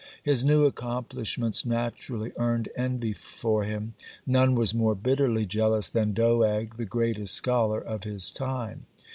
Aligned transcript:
His 0.23 0.43
new 0.43 0.65
accomplishments 0.65 1.63
naturally 1.63 2.31
earned 2.35 2.69
envy 2.75 3.13
for 3.13 3.65
him. 3.65 3.93
None 4.25 4.55
was 4.55 4.73
more 4.73 4.95
bitterly 4.95 5.45
jealous 5.45 5.89
than 5.89 6.13
Doeg, 6.13 6.77
the 6.77 6.85
greatest 6.85 7.35
scholar 7.35 7.79
of 7.79 8.03
his 8.03 8.31
time. 8.31 8.87